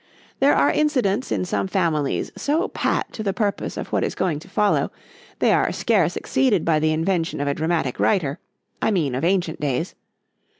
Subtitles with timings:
[0.39, 4.39] There are incidents in some families so pat to the purpose of what is going
[4.39, 9.59] to follow,—they are scarce exceeded by the invention of a dramatic writer;—I mean of ancient
[9.59, 9.93] days.